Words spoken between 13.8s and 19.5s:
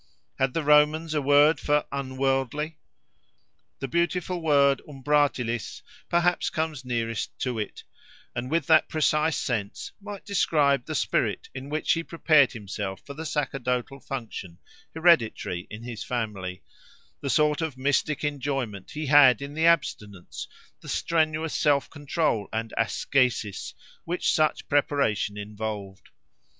function hereditary in his family—the sort of mystic enjoyment he had